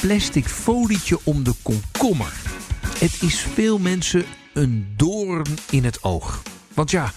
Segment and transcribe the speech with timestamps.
[0.00, 2.32] Plastic folietje om de komkommer.
[2.98, 4.24] Het is veel mensen
[4.54, 6.42] een doorn in het oog.
[6.74, 7.12] Want ja,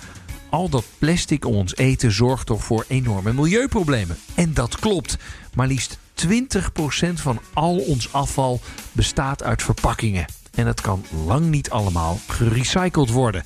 [0.50, 4.18] al dat plastic om ons eten zorgt toch voor enorme milieuproblemen.
[4.36, 5.18] En dat klopt.
[5.54, 5.98] Maar liefst
[6.28, 6.28] 20%
[7.14, 10.26] van al ons afval bestaat uit verpakkingen.
[10.54, 13.44] En dat kan lang niet allemaal gerecycled worden.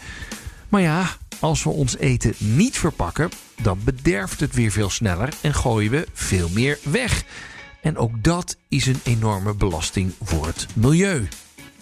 [0.69, 1.07] Maar ja,
[1.39, 3.29] als we ons eten niet verpakken,
[3.61, 7.23] dan bederft het weer veel sneller en gooien we veel meer weg.
[7.87, 11.27] En ook dat is een enorme belasting voor het milieu.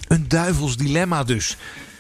[0.08, 1.58] Een duivels dilemma dus.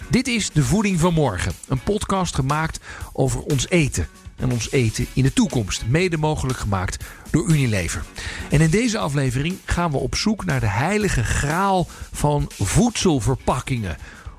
[0.09, 2.79] Dit is De Voeding van Morgen, een podcast gemaakt
[3.13, 8.03] over ons eten en ons eten in de toekomst, mede mogelijk gemaakt door Unilever.
[8.49, 13.97] En in deze aflevering gaan we op zoek naar de heilige graal van voedselverpakkingen.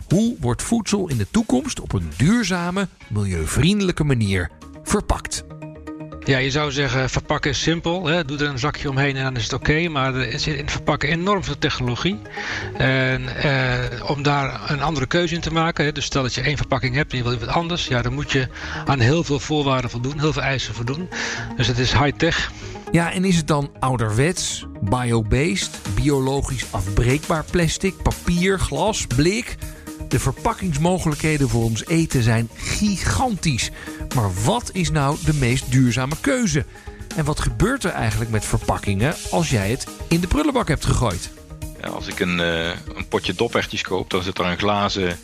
[0.08, 4.50] Hoe wordt voedsel in de toekomst op een duurzame, milieuvriendelijke manier
[4.82, 5.45] verpakt?
[6.26, 8.06] Ja, je zou zeggen verpakken is simpel.
[8.06, 8.24] Hè?
[8.24, 9.88] Doe er een zakje omheen en dan is het oké.
[9.88, 12.18] maar er zit in verpakken enorm veel technologie.
[12.76, 15.84] En eh, om daar een andere keuze in te maken.
[15.84, 15.92] Hè?
[15.92, 17.86] Dus stel dat je één verpakking hebt en je wil wat anders.
[17.86, 18.48] Ja, dan moet je
[18.86, 20.18] aan heel veel voorwaarden voldoen.
[20.20, 21.08] Heel veel eisen voldoen.
[21.56, 22.50] Dus het is high-tech.
[22.92, 29.56] Ja, en is het dan ouderwets, biobased, biologisch afbreekbaar plastic, papier, glas, blik?
[30.08, 33.70] De verpakkingsmogelijkheden voor ons eten zijn gigantisch.
[34.14, 36.64] Maar wat is nou de meest duurzame keuze?
[37.16, 41.30] En wat gebeurt er eigenlijk met verpakkingen als jij het in de prullenbak hebt gegooid?
[41.82, 45.18] Ja, als ik een, uh, een potje dopertjes koop, dan zit er een glazen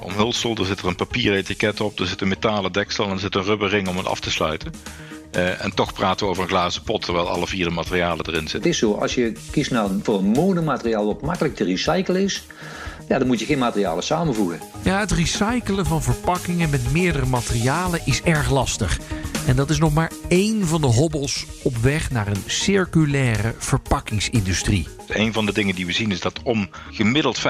[0.00, 3.18] omhulsel, er zit er een papieren etiket op, er zit een metalen deksel en er
[3.18, 4.72] zit een rubberring om het af te sluiten.
[5.36, 8.40] Uh, en toch praten we over een glazen pot, terwijl alle vier de materialen erin
[8.40, 8.58] zitten.
[8.58, 12.46] Het is zo, als je kiest nou voor een monomateriaal wat makkelijk te recyclen is,
[13.10, 14.60] ja, dan moet je geen materialen samenvoegen.
[14.82, 18.98] Ja, het recyclen van verpakkingen met meerdere materialen is erg lastig.
[19.46, 24.88] En dat is nog maar één van de hobbels op weg naar een circulaire verpakkingsindustrie.
[25.08, 27.42] Een van de dingen die we zien is dat om gemiddeld 35%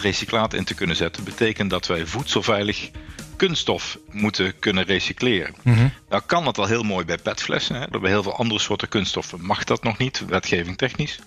[0.00, 2.90] recyclaat in te kunnen zetten, betekent dat wij voedselveilig
[3.36, 5.54] kunststof moeten kunnen recycleren.
[5.62, 7.76] Mm Nou kan dat al heel mooi bij petflessen.
[7.76, 7.98] Hè.
[8.00, 11.18] Bij heel veel andere soorten kunststoffen mag dat nog niet, wetgeving technisch.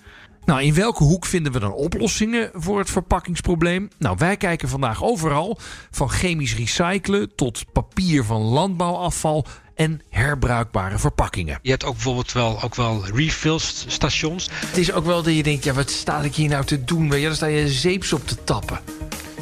[0.48, 3.90] Nou, in welke hoek vinden we dan oplossingen voor het verpakkingsprobleem?
[3.98, 5.60] Nou, wij kijken vandaag overal,
[5.92, 11.60] van chemisch recyclen tot papier van landbouwafval en herbruikbare verpakkingen.
[11.62, 14.50] Je hebt ook bijvoorbeeld wel, ook wel refillstations.
[14.52, 17.12] Het is ook wel dat je denkt, ja, wat sta ik hier nou te doen?
[17.12, 18.80] Ja, dan sta je zeeps op te tappen.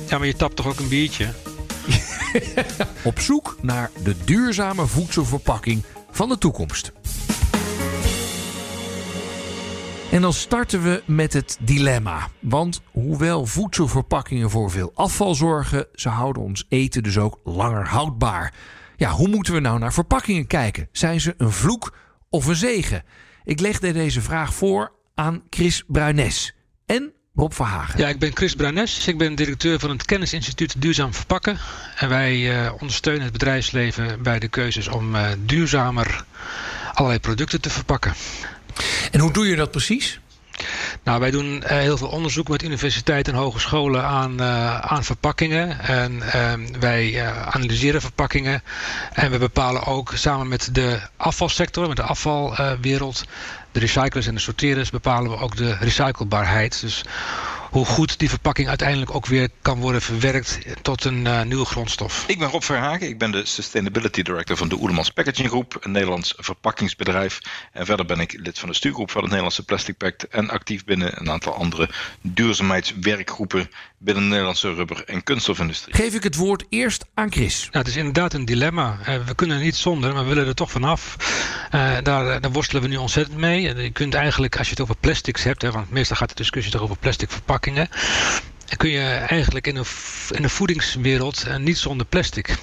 [0.09, 1.33] Ja, maar je tapt toch ook een biertje?
[3.03, 6.91] op zoek naar de duurzame voedselverpakking van de toekomst.
[10.15, 12.27] En dan starten we met het dilemma.
[12.39, 18.53] Want hoewel voedselverpakkingen voor veel afval zorgen, ze houden ons eten dus ook langer houdbaar.
[18.95, 20.89] Ja, hoe moeten we nou naar verpakkingen kijken?
[20.91, 21.97] Zijn ze een vloek
[22.29, 23.03] of een zegen?
[23.43, 26.55] Ik legde deze vraag voor aan Chris Bruines
[26.85, 27.99] en Rob Verhagen.
[27.99, 29.07] Ja, ik ben Chris Bruines.
[29.07, 31.57] Ik ben directeur van het Kennisinstituut Duurzaam Verpakken.
[31.97, 36.25] En wij uh, ondersteunen het bedrijfsleven bij de keuzes om uh, duurzamer
[36.93, 38.13] allerlei producten te verpakken.
[39.11, 40.19] En hoe doe je dat precies?
[41.03, 45.79] Nou, wij doen uh, heel veel onderzoek met universiteiten en hogescholen aan, uh, aan verpakkingen.
[45.79, 48.63] En uh, wij uh, analyseren verpakkingen.
[49.13, 53.25] En we bepalen ook samen met de afvalsector, met de afvalwereld,
[53.71, 56.81] de recyclers en de sorterers, bepalen we ook de recyclebaarheid.
[56.81, 57.03] Dus
[57.75, 62.23] hoe goed die verpakking uiteindelijk ook weer kan worden verwerkt tot een uh, nieuwe grondstof.
[62.27, 65.91] Ik ben Rob Verhagen, ik ben de Sustainability Director van de Oelemans Packaging Groep, een
[65.91, 67.39] Nederlands verpakkingsbedrijf.
[67.71, 70.83] En verder ben ik lid van de stuurgroep van het Nederlandse Plastic Pact en actief
[70.83, 71.89] binnen een aantal andere
[72.21, 75.95] duurzaamheidswerkgroepen binnen de Nederlandse rubber- en kunststofindustrie.
[75.95, 77.61] Geef ik het woord eerst aan Chris.
[77.63, 78.97] Nou, het is inderdaad een dilemma.
[78.99, 81.15] Uh, we kunnen er niet zonder, maar we willen er toch vanaf.
[81.75, 83.61] Uh, daar, daar, worstelen we nu ontzettend mee.
[83.61, 86.71] Je kunt eigenlijk, als je het over plastics hebt, hè, want meestal gaat de discussie
[86.71, 87.29] toch over plastic
[88.77, 89.85] kun je eigenlijk in een,
[90.29, 92.55] in voedingswereld uh, niet zonder plastic.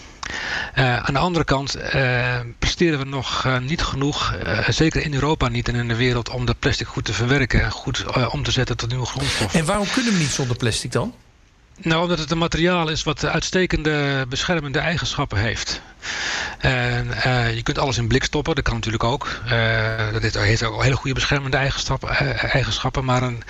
[0.78, 4.34] Uh, aan de andere kant uh, presteren we nog niet genoeg,
[4.68, 7.70] zeker in Europa niet en in de wereld, om dat plastic goed te verwerken en
[7.70, 9.54] goed om te zetten tot nieuwe grondstof.
[9.54, 11.14] En waarom kunnen we niet zonder plastic dan?
[11.76, 15.80] Nou, omdat het een materiaal is wat uitstekende beschermende eigenschappen heeft.
[16.58, 19.40] En uh, je kunt alles in blik stoppen, dat kan natuurlijk ook.
[19.44, 22.08] Uh, dat heeft ook hele goede beschermende eigenschappen.
[22.10, 23.42] Uh, eigenschappen maar een,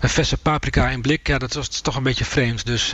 [0.00, 2.66] een verse paprika in blik, ja, dat is toch een beetje vreemd.
[2.66, 2.92] Dus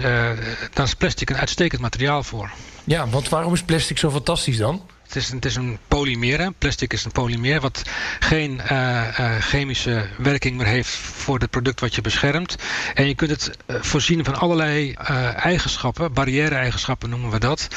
[0.73, 2.51] daar is plastic een uitstekend materiaal voor.
[2.85, 4.83] Ja, want waarom is plastic zo fantastisch dan?
[5.11, 6.39] Het is, het is een polymeer.
[6.39, 6.51] Hè?
[6.51, 7.83] Plastic is een polymeer wat
[8.21, 12.57] geen uh, uh, chemische werking meer heeft voor het product wat je beschermt.
[12.95, 14.93] En je kunt het uh, voorzien van allerlei
[15.35, 17.69] eigenschappen, barrière-eigenschappen noemen we dat.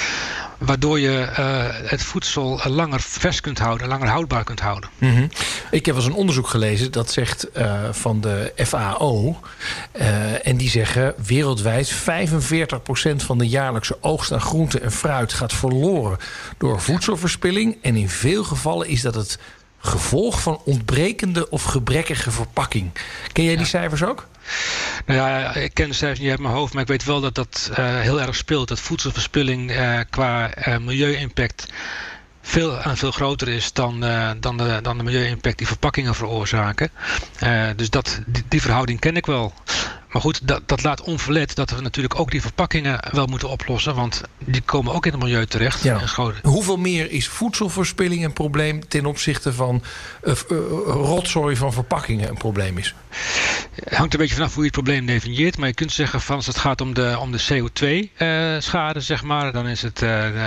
[0.65, 4.89] Waardoor je uh, het voedsel langer vers kunt houden, langer houdbaar kunt houden.
[4.98, 5.30] Mm -hmm.
[5.71, 9.39] Ik heb wel eens een onderzoek gelezen dat zegt uh, van de FAO.
[9.94, 11.95] Uh, en die zeggen wereldwijd 45%
[13.15, 16.18] van de jaarlijkse oogst aan groente en fruit gaat verloren
[16.57, 17.77] door voedselverspilling.
[17.81, 19.39] En in veel gevallen is dat het
[19.77, 22.92] gevolg van ontbrekende of gebrekkige verpakking.
[23.31, 24.27] Ken jij die cijfers ook?
[25.06, 27.36] Nou ja, ik ken de cijfers niet uit mijn hoofd, maar ik weet wel dat
[27.36, 28.68] dat uh, heel erg speelt.
[28.68, 31.68] Dat voedselverspilling uh, qua uh, milieu-impact
[32.42, 34.00] veel, en veel groter is dan,
[34.40, 36.92] dan, de, dan de milieu-impact die verpakkingen veroorzaken.
[37.75, 39.54] dus dat, die verhouding ken ik wel.
[40.13, 43.95] Maar goed, dat, dat laat onverlet dat we natuurlijk ook die verpakkingen wel moeten oplossen.
[43.95, 45.83] Want die komen ook in het milieu terecht.
[45.83, 46.01] Ja.
[46.42, 49.83] Hoeveel meer is voedselverspilling een probleem ten opzichte van
[50.24, 52.95] uh, uh, rotzooi van verpakkingen een probleem is?
[53.83, 55.57] Het hangt een beetje vanaf hoe je het probleem definieert.
[55.57, 59.24] Maar je kunt zeggen van als het gaat om de, om de CO2-schade, uh, zeg
[59.24, 60.01] maar, dan is het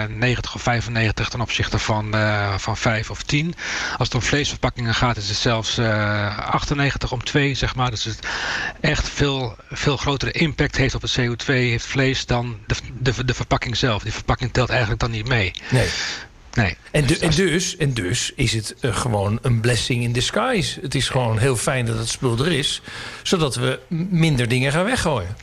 [0.09, 2.15] 90 of 95 ten opzichte van,
[2.57, 3.55] van 5 of 10.
[3.99, 7.91] Als het om vleesverpakkingen gaat, is het zelfs 98 om 2, zeg maar.
[7.91, 8.19] Dus het
[8.81, 13.35] echt veel veel grotere impact heeft op het CO2 heeft vlees dan de, de, de
[13.35, 14.03] verpakking zelf.
[14.03, 15.53] Die verpakking telt eigenlijk dan niet mee.
[15.71, 15.89] Nee.
[16.57, 16.77] Nee.
[16.91, 20.81] En, dus, en dus is het uh, gewoon een blessing in disguise.
[20.81, 22.83] Het is gewoon heel fijn dat het spul er is,
[23.23, 23.79] zodat we
[24.11, 25.37] minder dingen gaan weggooien.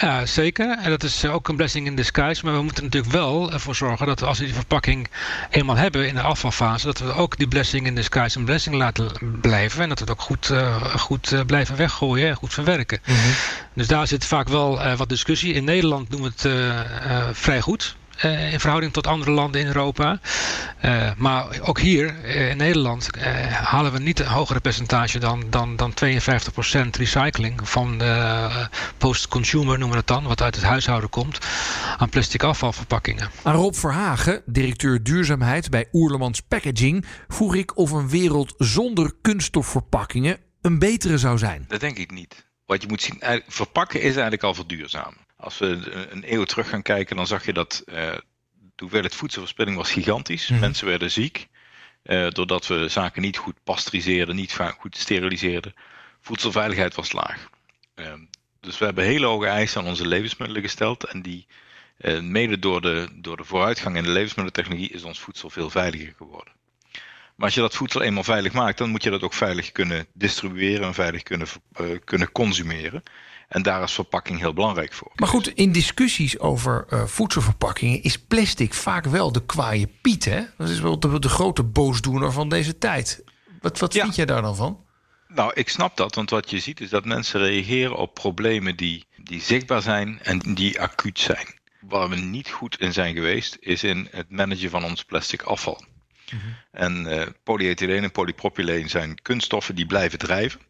[0.00, 0.78] Ja, zeker.
[0.78, 2.44] En dat is ook een blessing in disguise.
[2.44, 5.08] Maar we moeten natuurlijk wel ervoor zorgen dat als we die verpakking
[5.50, 9.10] eenmaal hebben in de afvalfase, dat we ook die blessing in disguise een blessing laten
[9.40, 9.82] blijven.
[9.82, 13.00] En dat we het ook goed, uh, goed uh, blijven weggooien en goed verwerken.
[13.04, 13.32] Mm -hmm.
[13.74, 15.54] Dus daar zit vaak wel uh, wat discussie.
[15.54, 17.96] In Nederland doen we het vrij goed.
[18.24, 20.20] Uh, in verhouding tot andere landen in Europa.
[20.84, 23.08] Uh, maar ook hier uh, in Nederland
[23.50, 25.94] halen we niet een hogere percentage dan, dan, dan 52%
[26.90, 28.02] recycling van
[28.96, 31.38] post-consumer noemen we het dan, wat uit het huishouden komt,
[31.96, 33.30] aan plastic afvalverpakkingen.
[33.42, 40.38] Aan Rob Verhagen, directeur duurzaamheid bij Oerlemans Packaging, vroeg ik of een wereld zonder kunststofverpakkingen
[40.62, 41.64] een betere zou zijn.
[41.68, 42.46] Dat denk ik niet.
[42.66, 45.27] Wat je moet zien, verpakken is eigenlijk al verduurzamen.
[45.40, 45.66] Als we
[46.10, 47.94] een eeuw terug gaan kijken, dan zag je dat uh,
[48.54, 50.48] de hoeveelheid voedselverspilling was gigantisch.
[50.48, 50.58] Mm.
[50.58, 51.48] Mensen werden ziek.
[52.04, 55.74] Uh, doordat we zaken niet goed pasteuriseerden, niet goed steriliseerden.
[56.20, 57.48] Voedselveiligheid was laag.
[57.94, 58.12] Uh,
[58.60, 61.04] dus we hebben hele hoge eisen aan onze levensmiddelen gesteld.
[61.04, 61.46] En die,
[61.98, 66.14] uh, mede door de, door de vooruitgang in de levensmiddeltechnologie, is ons voedsel veel veiliger
[66.16, 66.52] geworden.
[67.34, 70.06] Maar als je dat voedsel eenmaal veilig maakt, dan moet je dat ook veilig kunnen
[70.12, 71.48] distribueren en veilig kunnen,
[72.04, 73.02] kunnen consumeren.
[73.48, 75.12] En daar is verpakking heel belangrijk voor.
[75.14, 80.24] Maar goed, in discussies over uh, voedselverpakkingen is plastic vaak wel de kwaaie piet.
[80.24, 80.42] Hè?
[80.56, 83.24] Dat is wel de, de grote boosdoener van deze tijd.
[83.60, 84.02] Wat, wat ja.
[84.02, 84.86] vind jij daar dan van?
[85.28, 89.06] Nou, ik snap dat, want wat je ziet is dat mensen reageren op problemen die,
[89.16, 91.46] die zichtbaar zijn en die acuut zijn.
[91.80, 95.84] Waar we niet goed in zijn geweest, is in het managen van ons plastic afval.
[96.32, 96.54] Mm -hmm.
[96.70, 100.60] En uh, polyethyleen en polypropyleen zijn kunststoffen die blijven drijven.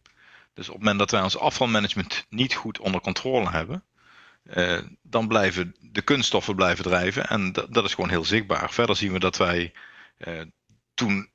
[0.58, 3.84] Dus op het moment dat wij ons afvalmanagement niet goed onder controle hebben,
[4.44, 7.28] uh, dan blijven de kunststoffen blijven drijven.
[7.28, 8.70] En dat, is gewoon heel zichtbaar.
[8.70, 9.72] Verder zien we dat wij
[10.18, 10.40] uh,
[10.94, 11.30] toen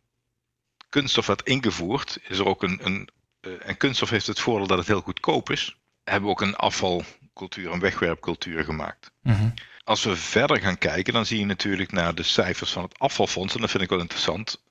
[0.90, 3.10] kunststof werd ingevoerd, is er ook een, een
[3.42, 6.56] uh, en kunststof heeft het voordeel dat het heel goedkoop is, hebben we ook een
[6.56, 9.12] afvalcultuur, een wegwerpcultuur gemaakt.
[9.22, 9.54] Mm -hmm.
[9.84, 13.56] Als we verder gaan kijken, dan zie je natuurlijk naar de cijfers van het afvalfonds,
[13.56, 14.63] en dat vind ik wel interessant.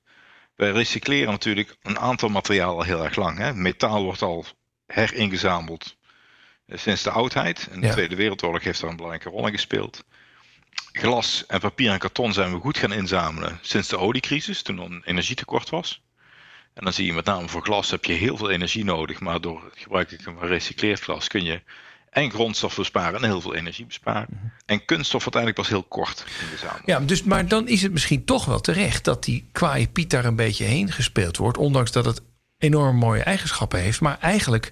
[0.55, 3.37] Wij recycleren natuurlijk een aantal materialen al heel erg lang.
[3.37, 3.53] Hè?
[3.53, 4.45] Metaal wordt al
[4.85, 5.97] heringezameld
[6.67, 7.67] sinds de oudheid.
[7.71, 7.93] En de ja.
[7.93, 10.03] Tweede Wereldoorlog heeft daar een belangrijke rol in gespeeld.
[10.91, 14.85] Glas en papier en karton zijn we goed gaan inzamelen sinds de oliecrisis, toen er
[14.85, 16.01] een energietekort was.
[16.73, 19.41] En dan zie je met name voor glas heb je heel veel energie nodig, maar
[19.41, 21.61] door het gebruik van gerecycleerd glas kun je
[22.13, 24.27] en grondstof besparen en heel veel energie besparen.
[24.29, 24.51] -hmm.
[24.65, 26.79] En kunststof uiteindelijk pas heel kort in de zaal.
[26.85, 30.25] Ja, dus, maar dan is het misschien toch wel terecht dat die kwaaie Piet daar
[30.25, 31.57] een beetje heen gespeeld wordt.
[31.57, 32.21] Ondanks dat het
[32.57, 34.01] enorm mooie eigenschappen heeft.
[34.01, 34.71] Maar eigenlijk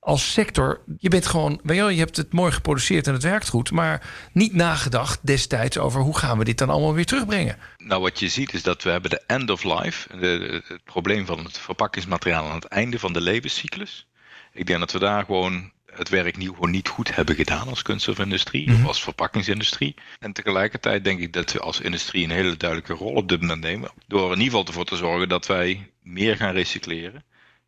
[0.00, 3.22] als sector, je bent gewoon, weet je, wel, je hebt het mooi geproduceerd en het
[3.22, 3.70] werkt goed.
[3.70, 7.56] Maar niet nagedacht destijds over hoe gaan we dit dan allemaal weer terugbrengen.
[7.76, 10.18] Nou, wat je ziet is dat we hebben de end of life.
[10.18, 14.06] De, het probleem van het verpakkingsmateriaal aan het einde van de levenscyclus.
[14.52, 17.82] Ik denk dat we daar gewoon het werk niet, gewoon niet goed hebben gedaan als
[17.82, 18.82] kunststofindustrie mm -hmm.
[18.82, 19.94] of als verpakkingsindustrie.
[20.18, 23.60] En tegelijkertijd denk ik dat we als industrie een hele duidelijke rol op dit moment
[23.60, 23.90] nemen.
[24.06, 27.24] Door in ieder geval ervoor te zorgen dat wij meer gaan recycleren,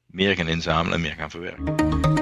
[0.06, 2.19] meer gaan inzamelen en meer gaan verwerken.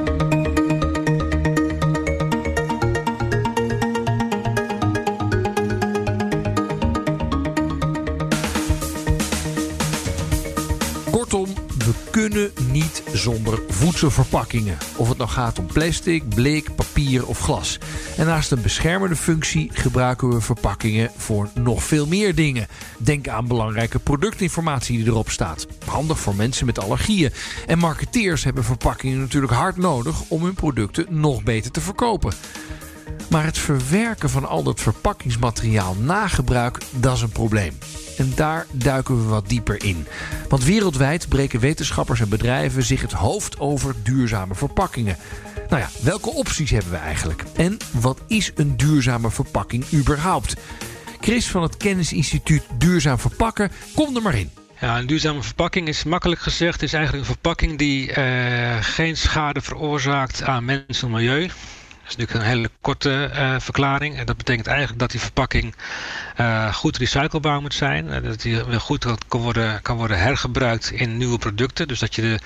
[12.18, 14.78] Kunnen niet zonder voedselverpakkingen.
[14.96, 17.78] Of het nou gaat om plastic, blik, papier of glas.
[18.16, 22.66] En naast een beschermende functie gebruiken we verpakkingen voor nog veel meer dingen.
[22.96, 25.66] Denk aan belangrijke productinformatie die erop staat.
[25.87, 27.32] Handig voor mensen met allergieën.
[27.66, 32.32] En marketeers hebben verpakkingen natuurlijk hard nodig om hun producten nog beter te verkopen.
[33.30, 37.78] Maar het verwerken van al dat verpakkingsmateriaal na gebruik, dat is een probleem.
[38.18, 40.06] En daar duiken we wat dieper in.
[40.49, 45.16] Want wereldwijd breken wetenschappers en bedrijven zich het hoofd over duurzame verpakkingen.
[45.68, 47.44] Nou ja, welke opties hebben we eigenlijk?
[47.56, 50.56] En wat is een duurzame verpakking überhaupt?
[51.20, 54.50] Chris van het Kennisinstituut Duurzaam Verpakken, kom er maar in.
[54.80, 59.61] Ja, een duurzame verpakking is makkelijk gezegd is eigenlijk een verpakking die uh, geen schade
[59.61, 61.49] veroorzaakt aan mens en milieu.
[62.09, 64.17] Dat is natuurlijk een hele korte uh, verklaring.
[64.17, 65.75] En dat betekent eigenlijk dat die verpakking
[66.41, 68.07] uh, goed recyclebaar moet zijn.
[68.07, 71.88] Uh, dat die weer goed kan worden, kan worden hergebruikt in nieuwe producten.
[71.88, 72.38] Dus dat je de,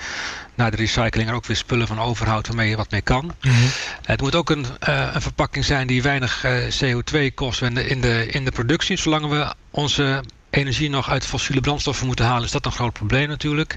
[0.55, 3.23] na de recycling er ook weer spullen van overhoudt waarmee je wat mee kan.
[3.23, 3.69] Mm -hmm.
[4.01, 6.45] Het moet ook een, een, verpakking zijn die weinig
[6.83, 8.97] CO2 kost in de, in, de, in de productie.
[8.97, 13.27] Zolang we onze energie nog uit fossiele brandstoffen moeten halen, is dat een groot probleem
[13.27, 13.75] natuurlijk.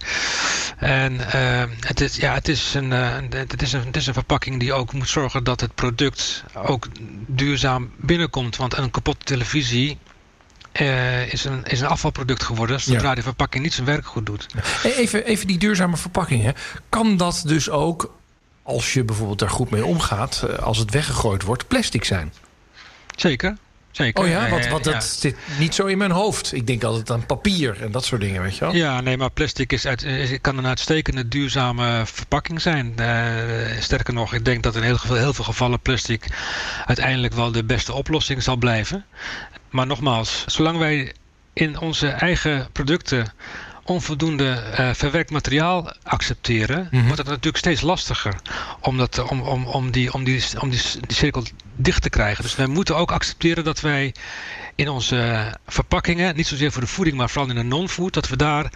[0.76, 4.14] En uh, het, is, ja, het, is een, uh, het, is een, het is een
[4.14, 6.86] verpakking die ook moet zorgen dat het product ook
[7.26, 8.56] duurzaam binnenkomt.
[8.56, 9.98] Want een kapotte televisie
[10.80, 13.14] uh, is, een, is een afvalproduct geworden zodra ja.
[13.14, 14.46] de verpakking niet zijn werk goed doet.
[14.82, 16.54] Even, even die duurzame verpakkingen.
[16.88, 18.14] Kan dat dus ook,
[18.62, 22.32] als je bijvoorbeeld daar goed mee omgaat, als het weggegooid wordt, plastic zijn?
[23.16, 23.56] Zeker.
[23.96, 24.24] Zeker.
[24.24, 25.00] Oh ja, want, want dat ja.
[25.00, 26.52] zit niet zo in mijn hoofd.
[26.52, 28.74] Ik denk altijd aan papier en dat soort dingen, weet je wel?
[28.74, 30.06] Ja, nee, maar plastic is uit,
[30.40, 32.94] kan een uitstekende duurzame verpakking zijn.
[33.00, 36.26] Uh, sterker nog, ik denk dat in heel, heel veel gevallen plastic
[36.86, 39.04] uiteindelijk wel de beste oplossing zal blijven.
[39.70, 41.12] Maar nogmaals, zolang wij
[41.52, 43.32] in onze eigen producten
[43.86, 47.02] onvoldoende uh, verwerkt materiaal accepteren, mm -hmm.
[47.02, 48.34] wordt het natuurlijk steeds lastiger
[48.80, 51.42] om, dat, om, om, om, die, om, die, om die, die cirkel
[51.76, 52.42] dicht te krijgen.
[52.42, 54.14] Dus wij moeten ook accepteren dat wij
[54.76, 58.36] in onze verpakkingen, niet zozeer voor de voeding, maar vooral in de non-food, dat we
[58.36, 58.70] daar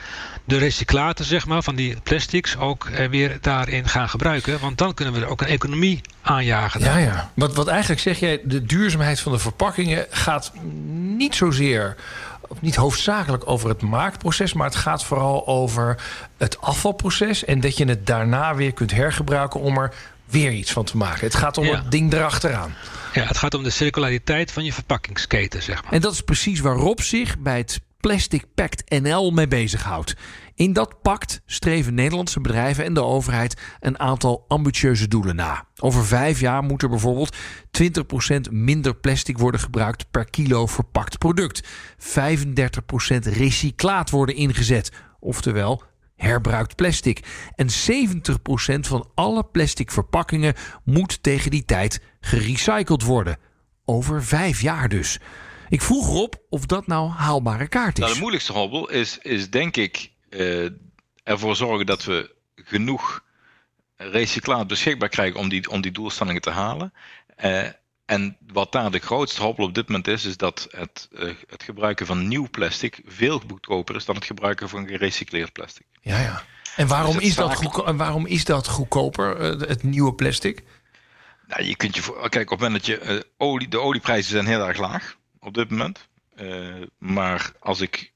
[0.44, 4.60] de recyclaten zeg maar, van die plastics ook eh, weer daarin gaan gebruiken.
[4.60, 6.80] Want dan kunnen we er ook een economie aanjagen.
[6.80, 7.30] Ja, ja.
[7.34, 10.52] Wat, wat eigenlijk zeg jij, de duurzaamheid van de verpakkingen gaat
[11.16, 11.96] niet zozeer
[12.60, 16.02] niet hoofdzakelijk over het maakproces, maar het gaat vooral over
[16.38, 20.84] het afvalproces en dat je het daarna weer kunt hergebruiken om er weer iets van
[20.84, 21.24] te maken.
[21.26, 21.76] Het gaat om ja.
[21.76, 22.74] het ding erachteraan.
[23.12, 25.92] Ja, het gaat om de circulariteit van je verpakkingsketen, zeg maar.
[25.92, 30.14] En dat is precies waar Rob zich bij het Plastic Pact NL mee bezighoudt.
[30.60, 35.66] In dat pact streven Nederlandse bedrijven en de overheid een aantal ambitieuze doelen na.
[35.76, 37.36] Over vijf jaar moet er bijvoorbeeld
[37.82, 41.62] 20% minder plastic worden gebruikt per kilo verpakt product.
[41.98, 42.06] 35%
[43.22, 45.82] recyclaat worden ingezet, oftewel
[46.16, 47.20] herbruikt plastic.
[47.54, 47.70] En 70%
[48.80, 53.38] van alle plastic verpakkingen moet tegen die tijd gerecycled worden.
[53.84, 55.20] Over vijf jaar dus.
[55.68, 58.04] Ik vroeg erop of dat nou haalbare kaart is.
[58.04, 60.18] Nou, de moeilijkste hobbel is, is denk ik
[61.22, 63.22] ervoor zorgen dat we genoeg
[63.96, 66.92] recyclaat beschikbaar krijgen om die, om die doelstellingen te halen.
[67.44, 67.66] Uh,
[68.04, 71.62] en wat daar de grootste hobbel op dit moment is, is dat het, uh, het
[71.62, 75.86] gebruiken van nieuw plastic veel goedkoper is dan het gebruiken van gerecycleerd plastic.
[76.00, 76.42] Ja, ja.
[76.76, 80.62] En waarom, dus is, dat goedko- waarom is dat goedkoper, het nieuwe plastic?
[81.46, 84.46] Nou, je kunt je voor, kijk, op het moment dat je olie, de olieprijzen zijn
[84.46, 86.08] heel erg laag op dit moment.
[86.98, 88.12] maar als ik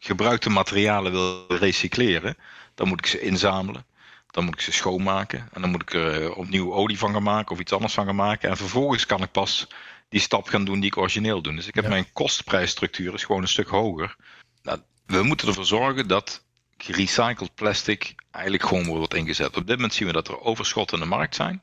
[0.00, 2.36] gebruikte materialen wil recycleren,
[2.74, 3.84] dan moet ik ze inzamelen.
[4.30, 5.48] Dan moet ik ze schoonmaken.
[5.52, 8.16] En dan moet ik er opnieuw olie van gaan maken of iets anders van gaan
[8.16, 8.50] maken.
[8.50, 9.66] En vervolgens kan ik pas
[10.08, 11.54] die stap gaan doen die ik origineel doe.
[11.54, 11.90] Dus ik heb ja.
[11.90, 14.16] mijn kostprijsstructuur is gewoon een stuk hoger.
[14.62, 16.44] Nou, we moeten ervoor zorgen dat
[16.76, 19.56] gerecycled plastic eigenlijk gewoon wordt ingezet.
[19.56, 21.62] Op dit moment zien we dat er overschotten in de markt zijn.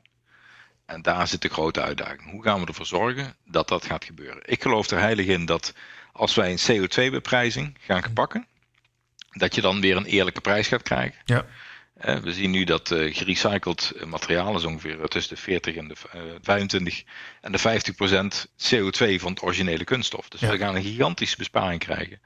[0.86, 2.30] En daar zit de grote uitdaging.
[2.30, 4.42] Hoe gaan we ervoor zorgen dat dat gaat gebeuren?
[4.44, 5.74] Ik geloof er heilig in dat
[6.18, 8.46] als wij een CO2-beprijzing gaan pakken,
[9.30, 11.18] dat je dan weer een eerlijke prijs gaat krijgen.
[11.24, 11.46] Ja.
[12.04, 15.94] Uh, we zien nu dat uh, gerecycled materiaal is ongeveer tussen de 40 en de
[16.14, 17.04] uh, 25
[17.40, 20.28] en de 50 procent CO2 van het originele kunststof.
[20.28, 20.50] Dus ja.
[20.50, 22.20] we gaan een gigantische besparing krijgen.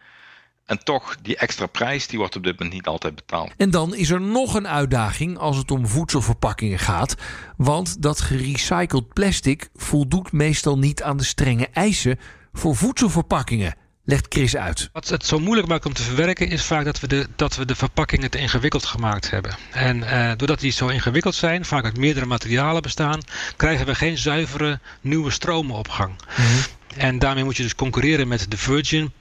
[0.67, 3.53] En toch, die extra prijs die wordt op dit moment niet altijd betaald.
[3.57, 7.15] En dan is er nog een uitdaging als het om voedselverpakkingen gaat.
[7.57, 12.19] Want dat gerecycled plastic voldoet meestal niet aan de strenge eisen
[12.53, 14.89] voor voedselverpakkingen legt Chris uit.
[14.93, 17.65] Wat het zo moeilijk maakt om te verwerken is vaak dat we de, dat we
[17.65, 19.57] de verpakkingen te ingewikkeld gemaakt hebben.
[19.71, 23.21] En uh, doordat die zo ingewikkeld zijn, vaak uit meerdere materialen bestaan,
[23.57, 26.11] krijgen we geen zuivere nieuwe stromenopgang.
[26.11, 26.63] Mm -hmm.
[26.97, 29.13] En daarmee moet je dus concurreren met de virgin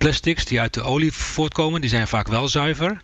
[0.00, 3.00] plastics die uit de olie voortkomen, die zijn vaak wel zuiver.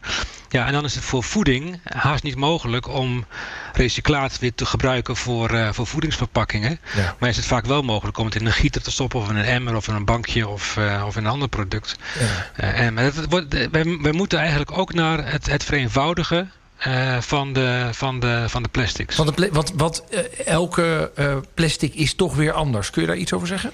[0.48, 3.26] Ja, en dan is het voor voeding haast niet mogelijk om
[3.72, 6.80] recyclaat weer te gebruiken voor, uh, voor voedingsverpakkingen.
[6.96, 7.16] Ja.
[7.18, 9.36] Maar is het vaak wel mogelijk om het in een gieter te stoppen of in
[9.36, 11.96] een emmer of in een bankje of, uh, of in een ander product.
[12.18, 12.64] Ja.
[12.64, 16.52] Uh, en het wordt, wij, wij moeten eigenlijk ook naar het, het vereenvoudigen
[16.86, 19.16] uh, van, de, van, de, van de plastics.
[19.16, 22.90] Want, de wat, wat, uh, elke uh, plastic is toch weer anders.
[22.90, 23.72] Kun je daar iets over zeggen?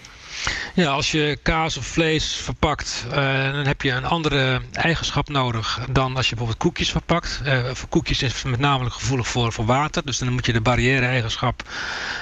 [0.74, 3.14] Ja, als je kaas of vlees verpakt, uh,
[3.52, 7.40] dan heb je een andere eigenschap nodig dan als je bijvoorbeeld koekjes verpakt.
[7.46, 10.04] Uh, voor koekjes is het met name gevoelig voor, voor water.
[10.04, 11.62] Dus dan moet je de barrière-eigenschap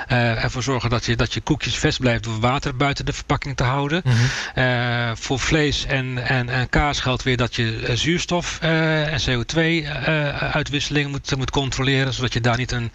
[0.08, 3.56] uh, ervoor zorgen dat je, dat je koekjes vast blijft door water buiten de verpakking
[3.56, 4.02] te houden.
[4.04, 5.16] Mm -hmm.
[5.16, 11.50] voor vlees en, en, en, kaas geldt weer dat je zuurstof en CO2-uitwisseling moet, moet
[11.50, 12.92] controleren, zodat je daar niet een,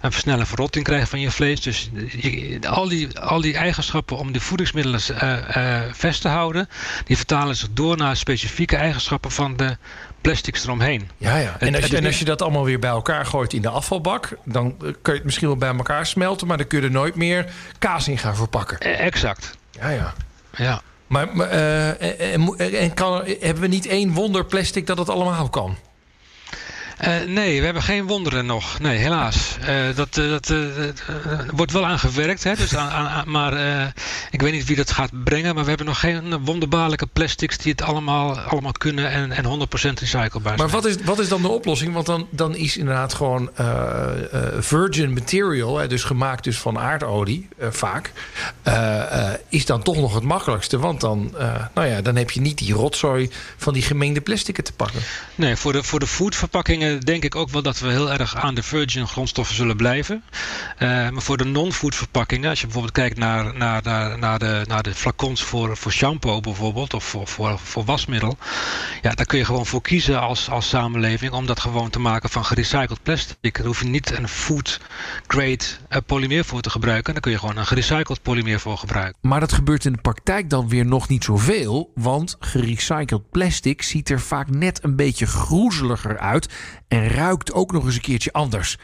[0.00, 1.60] een versnelle verrotting krijgt van je vlees.
[1.60, 6.68] Dus je, al, die, al die eigenschappen om de voedingsmiddelen uh, uh, vast te houden.
[7.04, 9.76] Die vertalen zich door naar specifieke eigenschappen van de
[10.20, 11.10] plastics eromheen.
[11.16, 11.56] Ja, ja.
[11.58, 14.36] En, als je, en als je dat allemaal weer bij elkaar gooit in de afvalbak,
[14.44, 17.14] dan kun je het misschien wel bij elkaar smelten, maar dan kun je er nooit
[17.14, 18.78] meer kaas in gaan verpakken.
[18.80, 19.56] Exact.
[19.70, 20.14] Ja, ja.
[20.56, 20.80] Ja.
[21.06, 25.48] Maar, maar uh, en, en kan, hebben we niet één wonder plastic dat het allemaal
[25.48, 25.76] kan?
[27.00, 28.78] Uh, nee, we hebben geen wonderen nog.
[28.78, 29.56] Nee, helaas.
[29.60, 30.52] Uh, dat uh, dat
[31.52, 32.44] wordt wel aan gewerkt.
[32.44, 33.52] Hè, dus aan, aan, maar
[34.30, 35.54] ik weet niet wie dat gaat brengen.
[35.54, 39.48] Maar we hebben nog geen wonderbaarlijke plastics die het allemaal, allemaal kunnen en, en 100%
[39.76, 40.56] recyclebaar zijn.
[40.56, 41.92] Maar wat is, wat is dan de oplossing?
[41.92, 43.50] Want dan, dan is inderdaad gewoon
[44.58, 48.12] virgin material, hè, dus gemaakt dus van aardolie vaak,
[49.48, 50.78] is dan toch nog het makkelijkste.
[50.78, 51.34] Want dan,
[51.74, 55.00] nou ja, dan heb je niet die rotzooi van die gemengde plastics te pakken.
[55.34, 58.54] Nee, voor de, voor de foodverpakkingen denk ik ook wel dat we heel erg aan
[58.54, 60.22] de virgin grondstoffen zullen blijven.
[60.78, 63.82] Uh, maar voor de non-food verpakkingen, als je bijvoorbeeld kijkt naar, naar,
[64.18, 68.36] naar, de, naar de flacons voor, voor shampoo bijvoorbeeld, of voor, voor, voor wasmiddel.
[69.02, 72.30] Ja, daar kun je gewoon voor kiezen als, als samenleving om dat gewoon te maken
[72.30, 73.56] van gerecycled plastic.
[73.56, 74.80] Daar hoef je niet een food
[75.26, 77.12] grade uh, polymeer voor te gebruiken.
[77.12, 79.18] Daar kun je gewoon een gerecycled polymeer voor gebruiken.
[79.20, 84.10] Maar dat gebeurt in de praktijk dan weer nog niet zoveel, want gerecycled plastic ziet
[84.10, 86.48] er vaak net een beetje groezeliger uit
[86.88, 88.76] en ruikt ook nog eens een keertje anders.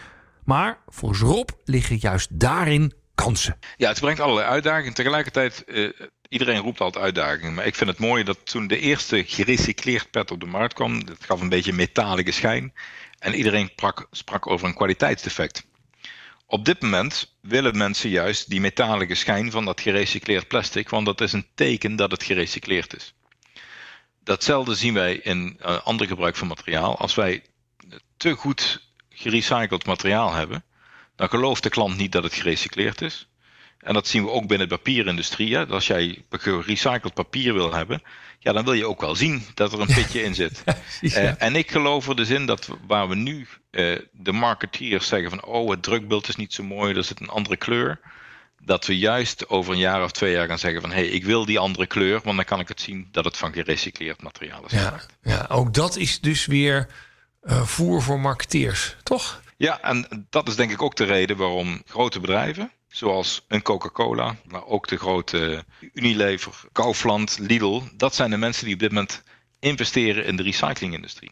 [0.45, 3.59] Maar volgens Rob liggen juist daarin kansen.
[3.77, 4.95] Ja, het brengt allerlei uitdagingen.
[4.95, 5.91] Tegelijkertijd, uh,
[6.29, 7.55] iedereen roept altijd uitdagingen.
[7.55, 11.05] Maar ik vind het mooi dat toen de eerste gerecycleerd pet op de markt kwam,
[11.05, 12.73] dat gaf een beetje metalige schijn.
[13.19, 15.69] En iedereen sprak, sprak over een kwaliteitsdefect.
[16.47, 21.21] Op dit moment willen mensen juist die metalige schijn van dat gerecycleerd plastic, want dat
[21.21, 23.15] is een teken dat het gerecycleerd is.
[24.25, 26.99] Datzelfde zien wij in uh, ander gebruik van materiaal.
[26.99, 27.43] Als wij
[28.21, 30.65] te goed gerecycled materiaal hebben,
[31.17, 33.29] dan gelooft de klant niet dat het gerecycleerd is.
[33.79, 35.55] En dat zien we ook binnen de papierindustrie.
[35.55, 35.67] Hè?
[35.67, 38.03] Als jij gerecycled papier wil hebben,
[38.39, 40.63] ja, dan wil je ook wel zien dat er een pitje in zit.
[41.01, 41.23] ja.
[41.23, 45.31] uh, en ik geloof er dus in dat waar we nu uh, de marketeers zeggen
[45.31, 48.01] van oh, het drukbeeld is niet zo mooi, er zit een andere kleur.
[48.63, 51.25] Dat we juist over een jaar of twee jaar gaan zeggen van hé, hey, ik
[51.25, 54.65] wil die andere kleur, want dan kan ik het zien dat het van gerecycleerd materiaal
[54.65, 54.73] is.
[54.73, 56.89] Ja, ja ook dat is dus weer
[57.43, 59.43] uh, voer voor marketeers, toch?
[59.57, 64.37] Ja, en dat is denk ik ook de reden waarom grote bedrijven, zoals een Coca-Cola,
[64.45, 69.23] maar ook de grote Unilever, Kaufland, Lidl, dat zijn de mensen die op dit moment
[69.59, 71.31] investeren in de recyclingindustrie.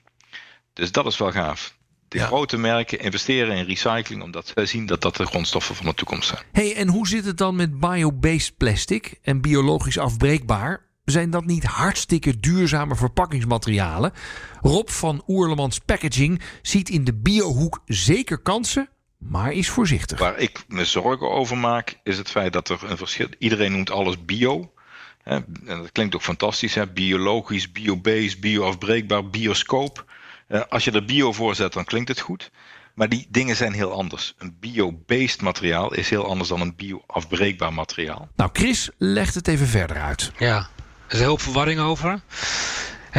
[0.72, 1.76] Dus dat is wel gaaf.
[2.08, 2.26] De ja.
[2.26, 6.28] grote merken investeren in recycling omdat zij zien dat dat de grondstoffen van de toekomst
[6.28, 6.42] zijn.
[6.52, 10.87] Hey, en hoe zit het dan met bio-based plastic en biologisch afbreekbaar?
[11.10, 14.12] Zijn dat niet hartstikke duurzame verpakkingsmaterialen?
[14.60, 20.18] Rob van Oerlemans Packaging ziet in de biohoek zeker kansen, maar is voorzichtig.
[20.18, 23.28] Waar ik me zorgen over maak, is het feit dat er een verschil.
[23.38, 24.72] Iedereen noemt alles bio.
[25.22, 26.86] Hè, en dat klinkt ook fantastisch, hè?
[26.86, 30.04] biologisch, biobased, bioafbreekbaar, bioscoop.
[30.48, 32.50] Uh, als je er bio voor zet, dan klinkt het goed.
[32.94, 34.34] Maar die dingen zijn heel anders.
[34.38, 38.28] Een bio-based materiaal is heel anders dan een bio-afbreekbaar materiaal.
[38.36, 40.32] Nou, Chris legt het even verder uit.
[40.38, 40.68] Ja,
[41.08, 42.20] er is heel veel verwarring over.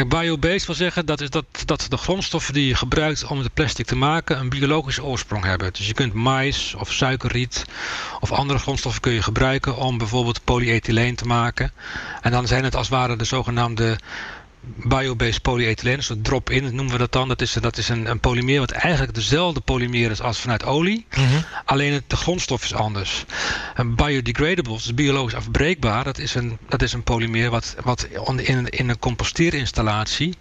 [0.08, 3.96] Biobased wil zeggen dat, dat, dat de grondstoffen die je gebruikt om de plastic te
[3.96, 5.74] maken een biologische oorsprong hebben.
[5.74, 7.66] Dus je kunt mais of suikerriet
[8.20, 11.72] of andere grondstoffen kun je gebruiken om bijvoorbeeld polyethyleen te maken.
[12.22, 14.00] En dan zijn het als het ware de zogenaamde
[14.62, 17.28] biobased polyethyleen, dus drop-in noemen we dat dan.
[17.28, 21.06] Dat is, dat is een, een, polymeer wat eigenlijk dezelfde polymeer is als vanuit olie.
[21.18, 21.44] Mm -hmm.
[21.66, 23.26] Alleen het, de grondstof is anders.
[23.76, 28.70] Een biodegradable, dus biologisch afbreekbaar, dat is een, dat is een polymeer wat, wat in,
[28.70, 30.36] in een composteerinstallatie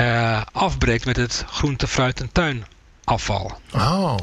[0.00, 3.60] uh, afbreekt met het groente, fruit en tuinafval.
[3.74, 4.16] Oh.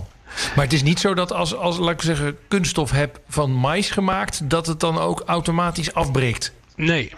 [0.56, 3.90] Maar het is niet zo dat als, als laat ik zeggen, kunststof heb van mais
[3.90, 6.52] gemaakt, dat het dan ook automatisch afbreekt?
[6.76, 7.14] Nee.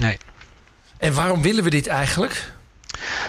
[0.00, 0.18] Nee.
[1.00, 2.52] En waarom willen we dit eigenlijk?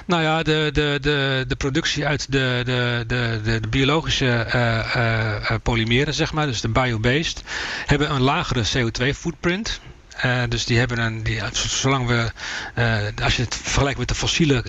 [0.06, 6.14] Nou ja, de, de, de, de productie uit de, de, de, de, biologische uh, polymeren,
[6.14, 7.44] zeg maar, dus de biobased,
[7.86, 9.80] hebben een lagere CO2-footprint.
[10.26, 12.32] Uh, dus die hebben een, die, zolang we,
[13.24, 14.66] als je het vergelijkt met de fossiele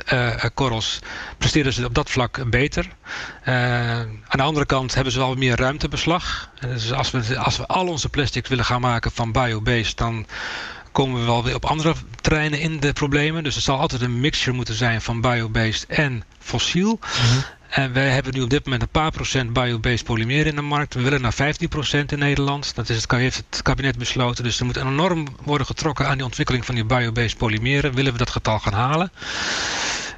[0.54, 0.98] korrels,
[1.38, 2.88] presteren ze op dat vlak beter.
[3.44, 6.50] aan de andere kant hebben ze wel meer ruimtebeslag.
[6.60, 10.26] dus als we, als we al onze plastics willen gaan maken van biobased, dan
[10.92, 13.44] komen we wel weer op andere terreinen in de problemen.
[13.44, 16.98] Dus het zal altijd een mixture moeten zijn van biobased en fossiel.
[17.00, 17.38] Mhm.
[17.68, 20.94] En wij hebben nu op dit moment een paar procent biobased polymer in de markt.
[20.94, 22.74] We willen naar 15 procent in Nederland.
[22.74, 24.44] Dat is het, heeft het kabinet besloten.
[24.44, 27.94] Dus er moet enorm worden getrokken aan die ontwikkeling van die biobased polymeren.
[27.94, 29.12] Willen we dat getal gaan halen?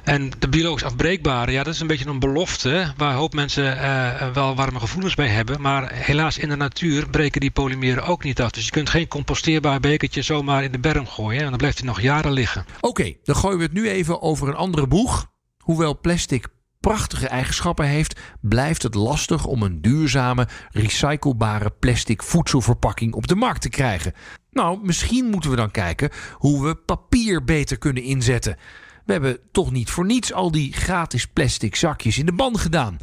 [0.05, 3.77] En de biologisch afbreekbare, ja, dat is een beetje een belofte waar een hoop mensen
[3.77, 5.61] uh, wel warme gevoelens bij hebben.
[5.61, 8.51] Maar helaas in de natuur breken die polymeren ook niet af.
[8.51, 11.41] Dus je kunt geen composteerbaar bekertje zomaar in de berm gooien.
[11.41, 12.65] En dan blijft hij nog jaren liggen.
[12.79, 15.31] Oké, dan gooien we het nu even over een andere boeg.
[15.57, 16.47] Hoewel plastic
[16.79, 23.61] prachtige eigenschappen heeft, blijft het lastig om een duurzame, recyclebare plastic voedselverpakking op de markt
[23.61, 24.13] te krijgen.
[24.51, 28.57] Nou, misschien moeten we dan kijken hoe we papier beter kunnen inzetten.
[29.05, 32.97] We hebben toch niet voor niets al die gratis plastic zakjes in de ban gedaan.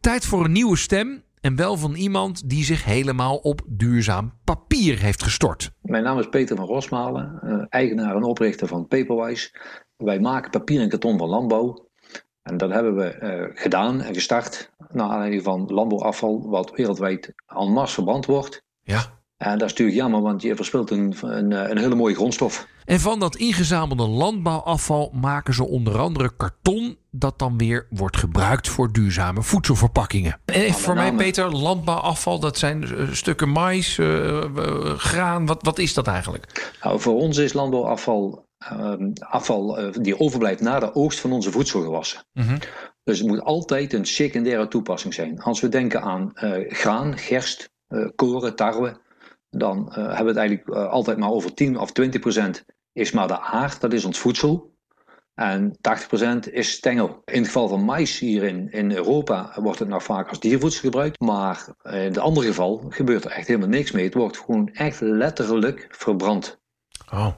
[0.00, 4.98] Tijd voor een nieuwe stem en wel van iemand die zich helemaal op duurzaam papier
[4.98, 5.70] heeft gestort.
[5.80, 9.50] Mijn naam is Peter van Rosmalen, eh, eigenaar en oprichter van Paperwise.
[9.96, 11.88] Wij maken papier en karton van landbouw.
[12.42, 17.72] En dat hebben we uh, gedaan en gestart naar aanleiding van landbouwafval, wat wereldwijd en
[17.72, 18.62] masse verbrand wordt.
[18.82, 19.17] Ja.
[19.38, 22.66] En dat is natuurlijk jammer, want je verspilt een, een, eh, een hele mooie grondstof.
[22.84, 28.68] En van dat ingezamelde landbouwafval maken ze onder andere karton dat dan weer wordt gebruikt
[28.68, 30.40] voor duurzame voedselverpakkingen.
[30.44, 34.44] En voor mij, Peter, landbouwafval, dat zijn uh, stukken mais, uh,
[34.96, 35.46] graan.
[35.46, 36.72] Wat, wat is dat eigenlijk?
[36.82, 41.50] Nou, voor ons is landbouwafval Ehm, afval uh, die overblijft na de oogst van onze
[41.50, 42.20] voedselgewassen.
[42.32, 42.58] Mm
[43.04, 45.40] Dus het moet altijd een secundaire toepassing zijn.
[45.40, 48.96] Als we denken aan uh, graan, gerst, uh, koren, tarwe,
[49.58, 53.40] dan hebben we het eigenlijk altijd maar over 10 of 20 procent is maar de
[53.40, 54.76] aard, dat is ons voedsel.
[55.34, 55.78] En
[56.46, 57.22] 80% is stengel.
[57.24, 60.80] In het geval van mais hier in, in Europa wordt het nog vaak als diervoedsel
[60.80, 61.20] gebruikt.
[61.20, 64.04] Maar in het andere geval gebeurt er echt helemaal niks mee.
[64.04, 66.60] Het wordt gewoon echt letterlijk verbrand.
[67.12, 67.28] Oh.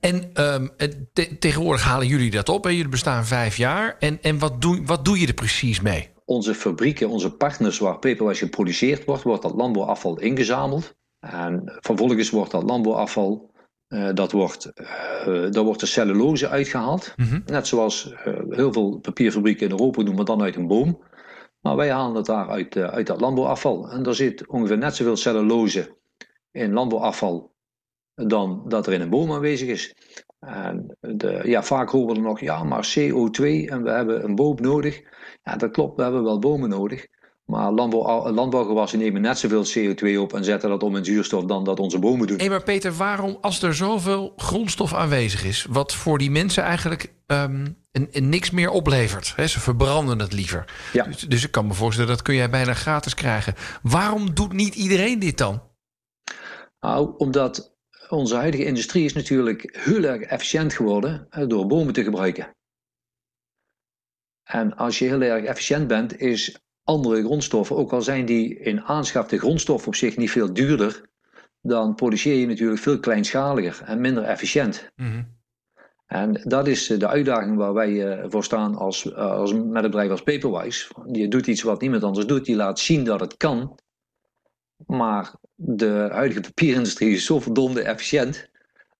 [0.00, 0.70] En um,
[1.38, 2.64] tegenwoordig halen jullie dat op.
[2.64, 2.70] Hè?
[2.70, 3.96] Jullie bestaan vijf jaar.
[3.98, 6.10] En, en wat, doe, wat doe je er precies mee?
[6.24, 10.96] Onze fabrieken, onze partners waar paperwise geproduceerd wordt, wordt dat landbouwafval ingezameld.
[11.30, 13.50] En vervolgens wordt dat landbouwafval,
[13.88, 17.12] uh, dat wordt, uh, daar wordt de cellulose uitgehaald.
[17.16, 17.42] Mm -hmm.
[17.46, 21.02] Net zoals uh, heel veel papierfabrieken in Europa doen, maar dan uit een boom.
[21.60, 23.90] Maar wij halen het daar uit, uit dat landbouwafval.
[23.90, 25.96] En daar zit ongeveer net zoveel cellulose
[26.50, 27.52] in landbouwafval
[28.14, 29.94] dan dat er in een boom aanwezig is.
[30.38, 34.56] En de, ja, vaak horen we nog, ja, maar CO2 en we hebben een boom
[34.60, 35.02] nodig.
[35.42, 37.06] Ja, dat klopt, we hebben wel bomen nodig.
[37.44, 41.64] Maar landbouw, landbouwgewassen nemen net zoveel CO2 op en zetten dat om in zuurstof dan
[41.64, 42.38] dat onze bomen doen.
[42.38, 47.14] Hé, maar Peter, waarom als er zoveel grondstof aanwezig is, wat voor die mensen eigenlijk
[47.26, 49.32] um, een, een niks meer oplevert?
[49.36, 49.46] Hè?
[49.46, 50.64] Ze verbranden het liever.
[50.92, 51.04] Ja.
[51.04, 53.54] Dus, dus ik kan me voorstellen, dat kun jij bijna gratis krijgen.
[53.82, 55.62] Waarom doet niet iedereen dit dan?
[56.80, 57.76] Nou, omdat
[58.08, 62.56] onze huidige industrie is natuurlijk heel erg efficiënt geworden door bomen te gebruiken.
[64.44, 68.82] En als je heel erg efficiënt bent, is andere grondstoffen, ook al zijn die in
[68.82, 71.02] aanschaf de grondstoffen op zich niet veel duurder,
[71.60, 74.90] dan produceer je natuurlijk veel kleinschaliger en minder efficiënt.
[74.96, 75.32] Mm
[76.06, 80.10] En dat is de uitdaging waar wij eh, voor staan als, als, met een bedrijf
[80.10, 80.90] als Paperwise.
[81.12, 83.78] Je doet iets wat niemand anders doet, die laat zien dat het kan.
[84.86, 88.50] Maar de huidige papierindustrie is zo verdomde efficiënt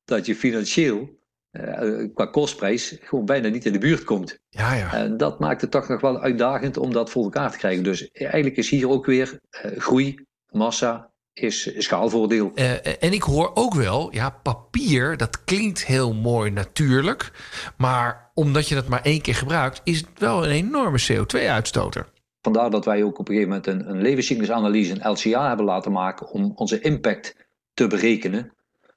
[0.05, 1.19] dat je financieel
[1.61, 4.39] uh, qua kostprijs gewoon bijna niet in de buurt komt.
[4.49, 4.93] Ja, ja.
[4.93, 7.85] En dat maakt het toch nog wel uitdagend om dat voor elkaar te krijgen.
[7.85, 12.53] Dus eigenlijk is hier ook weer uh, groei, massa, is schaalvoordeel.
[12.55, 17.33] Uh, en ik hoor ook wel, ja, papier, dat klinkt heel mooi natuurlijk.
[17.77, 22.13] Maar omdat je dat maar één keer gebruikt, is het wel een enorme CO2-uitstoter.
[22.41, 25.93] Vandaar dat wij ook op een gegeven moment een, een levenscyclusanalyse, een LCA, hebben laten
[25.93, 27.37] maken om onze impact
[27.75, 28.53] te berekenen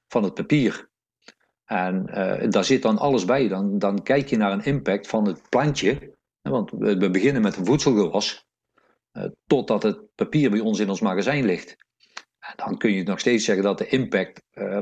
[0.08, 0.87] van het papier.
[1.68, 3.48] En uh, daar zit dan alles bij.
[3.48, 6.16] Dan, dan kijk je naar een impact van het plantje.
[6.42, 8.46] Want we beginnen met een voedselgewas.
[9.14, 11.76] Uh, totdat het papier bij ons in ons magazijn ligt.
[12.40, 14.80] En dan kun je nog steeds zeggen dat de impact uh,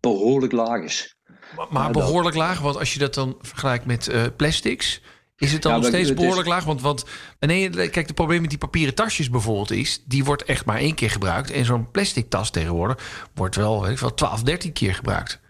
[0.00, 1.16] behoorlijk laag is.
[1.56, 5.02] Maar, maar behoorlijk laag, want als je dat dan vergelijkt met plastics.
[5.36, 6.64] Is het dan nog steeds behoorlijk laag?
[6.64, 7.04] Want, want
[7.38, 10.02] nee, kijk, het probleem met die papieren tasjes bijvoorbeeld is...
[10.04, 11.50] die wordt echt maar één keer gebruikt.
[11.50, 15.42] En zo'n plastic tas tegenwoordig wordt wel, weet ik wel, 12, 13 keer gebruikt.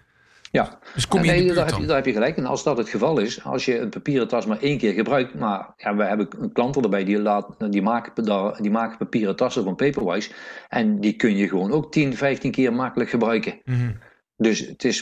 [0.55, 2.37] Ja, dus kom je nee, in de daar, heb je, daar heb je gelijk.
[2.37, 5.35] En als dat het geval is, als je een papieren tas maar één keer gebruikt,
[5.35, 9.37] maar ja, we hebben een klanten erbij die, laat, die, maken, daar- die maken papieren
[9.37, 10.31] tassen van Paperwise.
[10.69, 13.61] En die kun je gewoon ook 10, 15 keer makkelijk gebruiken.
[13.64, 13.90] Mhm.
[14.37, 15.01] Dus het is,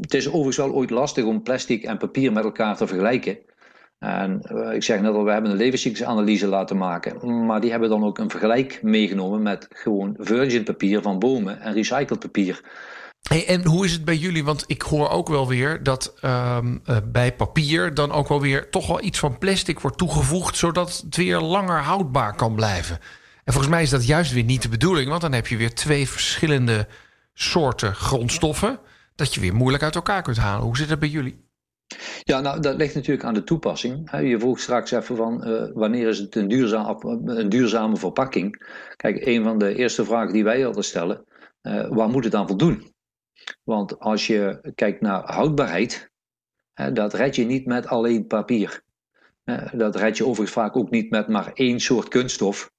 [0.00, 3.38] het is overigens wel ooit lastig om plastic en papier met elkaar te vergelijken.
[3.98, 7.44] En eh, ik zeg net al, we hebben een levenscyclusanalyse laten maken.
[7.46, 11.72] Maar die hebben dan ook een vergelijk meegenomen met gewoon virgin papier van bomen en
[11.72, 12.60] recycled papier.
[13.30, 14.44] En hoe is het bij jullie?
[14.44, 18.70] Want ik hoor ook wel weer dat ehm, eh, bij papier dan ook wel weer
[18.70, 22.98] toch wel iets van plastic wordt toegevoegd, zodat het weer langer houdbaar kan blijven.
[23.44, 25.74] En volgens mij is dat juist weer niet de bedoeling, want dan heb je weer
[25.74, 26.86] twee verschillende
[27.34, 28.78] soorten grondstoffen
[29.14, 30.64] dat je weer moeilijk uit elkaar kunt halen.
[30.64, 31.42] Hoe zit dat bij jullie?
[32.22, 34.10] Ja, nou, dat ligt natuurlijk aan de toepassing.
[34.10, 36.50] Je vroeg straks even van eh, wanneer is het een,
[37.38, 38.66] een duurzame verpakking?
[38.96, 41.24] Kijk, een van de eerste vragen die wij altijd stellen,
[41.60, 42.93] eh, waar moet het aan voldoen?
[43.62, 46.10] Want als je kijkt naar houdbaarheid,
[46.92, 48.82] dat red je niet met alleen papier.
[49.72, 52.72] Dat red je overigens vaak ook niet met maar één soort kunststof.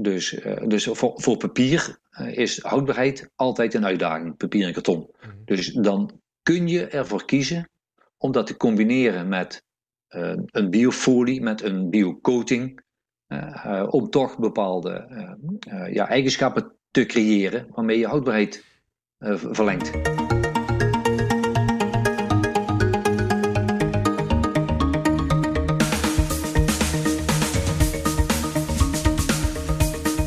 [0.00, 5.10] Dus eh, dus voor, voor papier eh, is houdbaarheid altijd een uitdaging, papier en karton.
[5.44, 7.68] Dus dan kun je ervoor kiezen
[8.16, 9.64] om dat te combineren met
[10.08, 12.86] eh, een biofolie, met een biocoating,
[13.88, 15.06] om toch bepaalde
[15.90, 18.64] ja, eigenschappen te creëren waarmee je houdbaarheid
[19.18, 19.90] eh, v- verlengt.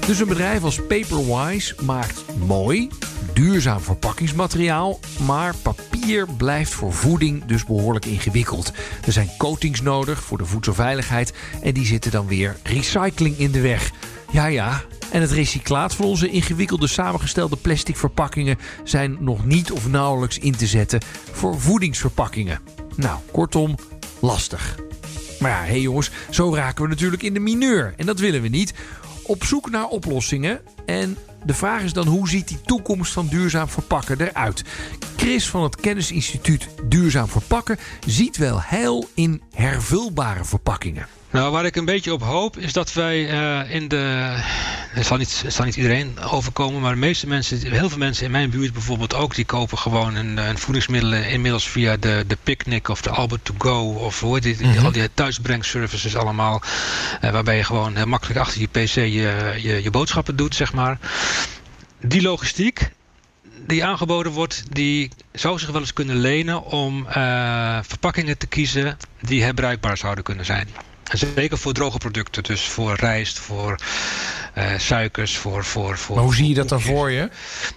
[0.07, 2.89] Dus een bedrijf als Paperwise maakt mooi,
[3.33, 8.71] duurzaam verpakkingsmateriaal, maar papier blijft voor voeding dus behoorlijk ingewikkeld.
[9.05, 13.61] Er zijn coatings nodig voor de voedselveiligheid en die zitten dan weer recycling in de
[13.61, 13.91] weg.
[14.31, 14.81] Ja, ja.
[15.11, 20.55] En het recyclaat van onze ingewikkelde samengestelde plastic verpakkingen zijn nog niet of nauwelijks in
[20.55, 22.59] te zetten voor voedingsverpakkingen.
[22.95, 23.75] Nou, kortom,
[24.19, 24.75] lastig.
[25.39, 27.93] Maar ja, hé hey jongens, zo raken we natuurlijk in de mineur.
[27.97, 28.73] En dat willen we niet.
[29.23, 30.61] Op zoek naar oplossingen.
[30.85, 34.63] En de vraag is dan, hoe ziet die toekomst van duurzaam verpakken eruit?
[35.15, 41.07] Chris van het Kennisinstituut Duurzaam Verpakken ziet wel heil in hervulbare verpakkingen.
[41.31, 44.33] Nou, waar ik een beetje op hoop is dat wij eh, in de.
[44.91, 48.25] Het zal, niet, het zal niet iedereen overkomen, maar de meeste mensen, heel veel mensen
[48.25, 52.37] in mijn buurt bijvoorbeeld ook, die kopen gewoon een, een voedingsmiddelen inmiddels via de, de
[52.43, 56.61] Picnic of de Albert to Go of hoe heet het, al die thuisbrengservices allemaal,
[57.21, 60.73] eh, waarbij je gewoon heel makkelijk achter je PC je, je, je boodschappen doet, zeg
[60.73, 60.97] maar.
[62.01, 62.91] Die logistiek,
[63.67, 68.97] die aangeboden wordt, die zou zich wel eens kunnen lenen om eh, verpakkingen te kiezen
[69.21, 70.67] die herbruikbaar zouden kunnen zijn.
[71.11, 73.75] Zeker voor droge producten, dus voor rijst, voor
[74.53, 76.15] eh, suikers, voor, voor, voor.
[76.15, 77.29] Maar hoe zie je dat dan voor je?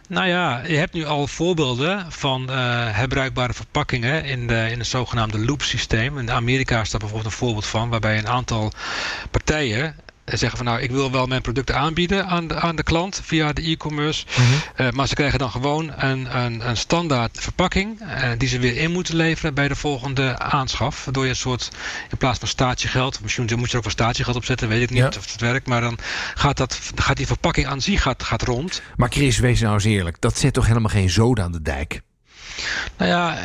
[0.08, 2.56] Nou ja, je hebt nu al voorbeelden van eh,
[2.90, 6.18] herbruikbare verpakkingen in, de, in het zogenaamde loop systeem.
[6.18, 8.72] In Amerika is daar bijvoorbeeld een voorbeeld van, waarbij een aantal
[9.30, 12.82] partijen eh, zeggen van nou, ik wil wel mijn producten aanbieden aan de, aan de
[12.82, 14.26] klant via de e-commerce.
[14.76, 18.76] Eh, maar ze krijgen dan gewoon een, een, een standaard verpakking eh, die ze weer
[18.76, 21.04] in moeten leveren bij de volgende aanschaf.
[21.04, 21.68] Waardoor je een soort,
[22.10, 24.90] in plaats van statiegeld, misschien moet je er ook wel statiegeld op zetten, weet ik
[24.90, 25.06] niet Ja.
[25.18, 25.66] of het werkt.
[25.66, 25.98] Maar dan
[26.34, 28.82] gaat, dat, gaat die verpakking aan zich gaat, gaat rond.
[28.96, 30.16] Maar Chris, wees nou eens eerlijk.
[30.20, 32.00] Dat zet toch helemaal geen zoden aan de dijk?
[32.96, 33.38] Nou ja,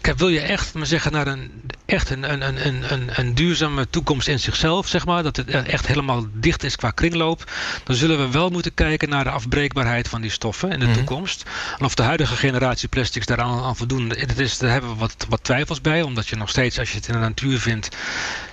[0.00, 3.34] kijk, wil je echt maar zeggen, naar een, echt een, een, een, een- een, een
[3.34, 7.50] duurzame toekomst in zichzelf, zeg maar, dat het echt helemaal dicht is qua kringloop,
[7.84, 10.94] dan zullen we wel moeten kijken naar de afbreekbaarheid van die stoffen in de Mhm.
[10.94, 11.44] toekomst.
[11.78, 15.26] En of de huidige generatie plastics daaraan aan voldoen, dat is, daar hebben we wat,
[15.28, 17.96] wat twijfels bij, omdat je nog steeds, als je het in de natuur vindt,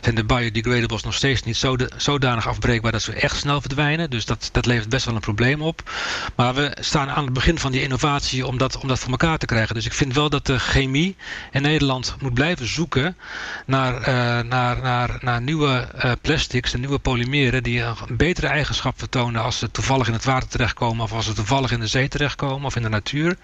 [0.01, 4.09] zijn de biodegradables nog steeds niet zo zodanig afbreekbaar dat ze echt snel verdwijnen.
[4.09, 5.91] Dus dat, dat levert best wel een probleem op.
[6.35, 9.37] Maar we staan aan het begin van die innovatie om dat, om dat voor elkaar
[9.37, 9.75] te krijgen.
[9.75, 11.15] Dus ik vind wel dat de chemie
[11.51, 13.17] in Nederland moet blijven zoeken
[13.65, 18.99] naar, eh, naar, naar, naar nieuwe eh, plastics en nieuwe polymeren die een betere eigenschap
[18.99, 22.07] vertonen als ze toevallig in het water terechtkomen of als ze toevallig in de zee
[22.07, 23.35] terechtkomen of in de natuur.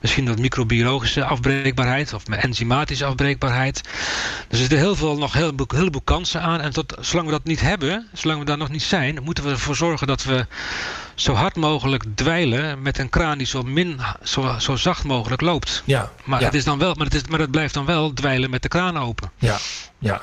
[0.00, 3.80] Misschien wat microbiologische afbreekbaarheid of enzymatische afbreekbaarheid.
[3.82, 3.92] Dus
[4.48, 6.60] er zitten heel veel, nog heel heleboel, heleboel kansen aan.
[6.60, 9.50] En tot, zolang we dat niet hebben, zolang we daar nog niet zijn, moeten we
[9.50, 10.46] ervoor zorgen dat we
[11.20, 15.82] zo hard mogelijk dweilen met een kraan die zo, min, zo, zo zacht mogelijk loopt.
[15.84, 16.10] Ja.
[16.24, 16.46] Maar, ja.
[16.46, 18.68] het is dan wel, maar, het is, maar het blijft dan wel dweilen met de
[18.68, 19.30] kraan open.
[19.38, 19.56] Ja,
[19.98, 20.20] ja.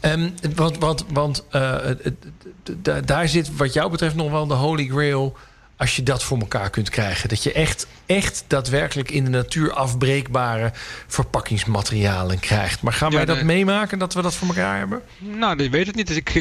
[0.00, 1.76] Ehm, want want, want eh,
[3.04, 5.36] daar zit wat jou betreft nog wel de holy grail.
[5.84, 7.28] Als je dat voor elkaar kunt krijgen.
[7.28, 10.72] Dat je echt, echt daadwerkelijk in de natuur afbreekbare
[11.06, 12.82] verpakkingsmaterialen krijgt.
[12.82, 15.02] Maar gaan wij dat meemaken dat we dat voor elkaar hebben?
[15.18, 16.06] Nou, ik weet het niet.
[16.06, 16.34] Dus ik,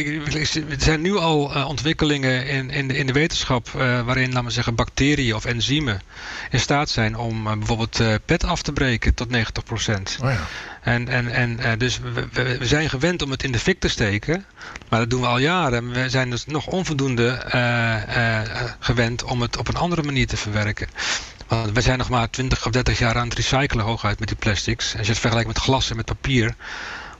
[0.70, 4.46] er zijn nu al uh, ontwikkelingen in, in, de, in de wetenschap uh, waarin, laten
[4.46, 6.02] we zeggen, bacteriën of enzymen
[6.50, 10.18] in staat zijn om uh, bijvoorbeeld pet af te breken tot 90 procent.
[10.22, 10.40] Oh ja.
[10.84, 12.00] En, en, en dus
[12.32, 14.46] we, zijn gewend om het in de fik te steken,
[14.90, 15.92] maar dat doen we al jaren.
[15.92, 17.42] We zijn dus nog onvoldoende
[18.80, 20.88] gewend om het op een andere manier te verwerken.
[21.48, 24.38] Want we zijn nog maar 20 of 30 jaar aan het recyclen hooguit met die
[24.38, 24.96] plastics.
[24.98, 26.56] Als je het vergelijkt met glas en met papier,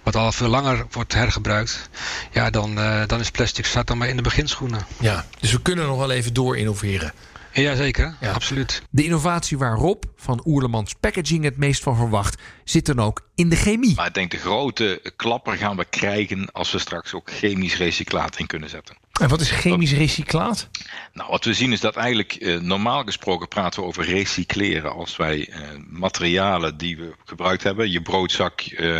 [0.04, 1.90] wat al veel langer wordt hergebruikt,
[2.32, 4.86] ja, dan, uh, dan is plastic staat dan maar in de beginschoenen.
[5.00, 7.14] Ja, dus we kunnen nog wel even door innoveren.
[7.62, 8.32] Jazeker, ja.
[8.32, 8.82] absoluut.
[8.90, 13.50] De innovatie waar Rob van Oerlemans Packaging het meest van verwacht, zit dan ook in
[13.50, 13.96] de chemie.
[13.96, 18.40] Maar ik denk de grote klapper gaan we krijgen als we straks ook chemisch recyclaat
[18.40, 18.96] in kunnen zetten.
[19.22, 20.70] En wat is chemisch recyclaat?
[21.14, 24.94] Nou, wat we zien is dat eigenlijk eh, normaal gesproken praten we over recycleren.
[24.94, 29.00] Als wij eh, materialen die we gebruikt hebben, je broodzak eh,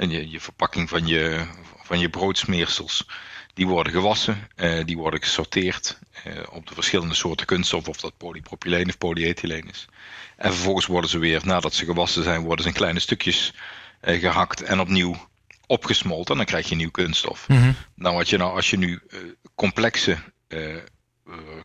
[0.00, 1.46] en je, je, verpakking van je,
[1.82, 3.08] van je broodsmeersels,
[3.54, 4.48] die worden gewassen,
[4.84, 5.98] die worden gesorteerd
[6.50, 9.88] op de verschillende soorten kunststof, of dat polypropyleen of polyethyleen is.
[10.36, 13.54] En vervolgens worden ze weer, nadat ze gewassen zijn, worden ze in kleine stukjes
[14.00, 15.28] gehakt en opnieuw
[15.66, 16.36] opgesmolten.
[16.36, 17.48] Dan krijg je nieuw kunststof.
[17.48, 19.20] Mm Nou, wat je nou, als je nu uh,
[19.54, 20.18] complexe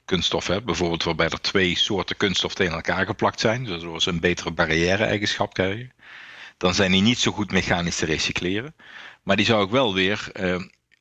[0.06, 4.20] kunststof hebt, bijvoorbeeld waarbij er twee soorten kunststof tegen elkaar geplakt zijn, zodat ze een
[4.20, 5.92] betere barrière-eigenschap krijgen,
[6.58, 8.76] dan zijn die niet zo goed mechanisch te recycleren.
[9.24, 10.32] Maar die zou ik wel weer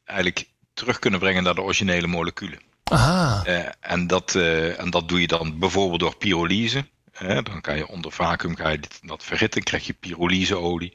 [0.05, 2.61] eigenlijk terug kunnen brengen naar de originele moleculen.
[2.93, 3.45] Aha.
[3.81, 4.35] en, dat,
[4.77, 6.87] en dat doe je dan bijvoorbeeld door pyrolyse.
[7.19, 10.93] dan kan je onder vacuüm ga je dat verhitten, krijg je pyrolyseolie.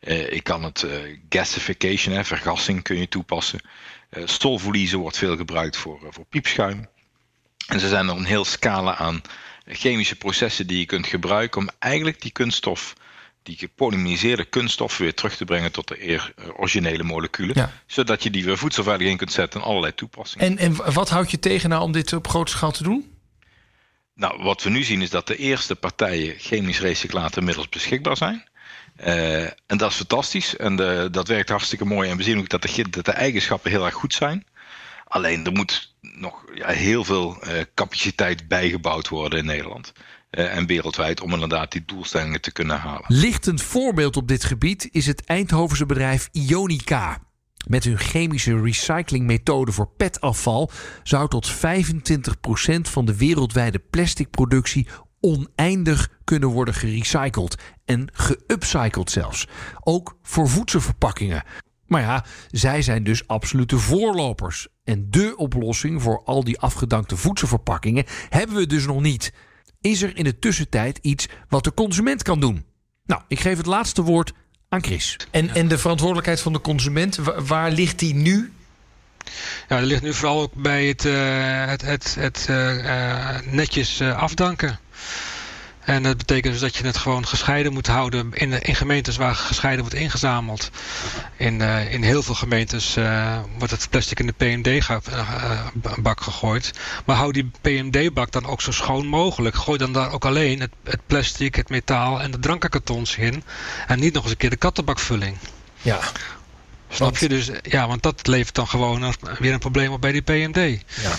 [0.00, 0.86] Uh, ik kan het
[1.28, 3.60] gasification, hè, vergassing kun je toepassen.
[4.10, 6.88] Stolverliezen wordt veel gebruikt voor, voor piepschuim.
[7.66, 9.22] En ze zijn er een heel scala aan
[9.66, 12.94] chemische processen die je kunt gebruiken om eigenlijk die kunststof,
[13.48, 16.20] die gepolymeriseerde kunststof weer terug te brengen tot de
[16.56, 17.70] originele moleculen.
[17.86, 20.46] Zodat je die weer voedselveilig in kunt zetten in allerlei toepassingen.
[20.46, 23.16] En, en wat houdt je tegen nou om dit op grote schaal te doen?
[24.14, 28.44] Nou, wat we nu zien is dat de eerste partijen chemisch recyclaten inmiddels beschikbaar zijn.
[29.00, 32.10] Uh, en dat is fantastisch en de, dat werkt hartstikke mooi.
[32.10, 34.46] En we zien ook dat de, dat de eigenschappen heel erg goed zijn.
[35.04, 39.92] Alleen er moet nog ja, heel veel uh, capaciteit bijgebouwd worden in Nederland.
[40.30, 43.04] Uh, en wereldwijd om inderdaad die doelstellingen te kunnen halen.
[43.06, 47.18] Lichtend voorbeeld op dit gebied is het Eindhovense bedrijf Ionica.
[47.66, 50.70] Met hun chemische recyclingmethode voor petafval
[51.02, 51.60] zou tot 25%
[52.80, 54.86] van de wereldwijde plasticproductie
[55.20, 59.46] oneindig kunnen worden gerecycled en geupcycled zelfs.
[59.80, 61.42] Ook voor voedselverpakkingen.
[61.86, 64.68] Maar ja, zij zijn dus absolute voorlopers.
[64.84, 69.32] En de oplossing voor al die afgedankte voedselverpakkingen hebben we dus nog niet.
[69.80, 72.64] Is er in de tussentijd iets wat de consument kan doen?
[73.04, 74.32] Nou, ik geef het laatste woord
[74.68, 75.16] aan Chris.
[75.30, 78.52] En, en de verantwoordelijkheid van de consument, waar ligt die nu
[79.68, 84.78] ja, dat ligt nu vooral ook bij het, uh, het, het, het uh, netjes afdanken.
[85.88, 89.34] En dat betekent dus dat je het gewoon gescheiden moet houden in, in gemeentes waar
[89.34, 90.70] gescheiden wordt ingezameld.
[91.36, 96.72] In, uh, in heel veel gemeentes uh, wordt het plastic in de PMD-bak gegooid.
[97.04, 99.56] Maar hou die PMD-bak dan ook zo schoon mogelijk.
[99.56, 103.42] Gooi dan daar ook alleen het, het plastic, het metaal en de drankenkartons in.
[103.86, 105.36] En niet nog eens een keer de kattenbakvulling.
[105.82, 105.98] Ja,
[106.88, 107.28] Snap je?
[107.28, 110.82] Dus ja, want dat levert dan gewoon weer een probleem op bij die PMD.
[111.02, 111.12] Ja,